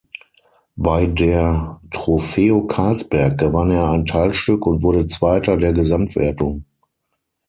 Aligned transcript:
Bei 0.77 1.05
der 1.05 1.79
Trofeo 1.91 2.65
Karlsberg 2.65 3.37
gewann 3.37 3.69
er 3.69 3.91
ein 3.91 4.07
Teilstück 4.07 4.65
und 4.65 4.81
wurde 4.81 5.05
Zweiter 5.05 5.57
der 5.57 5.73
Gesamtwertung. 5.73 6.65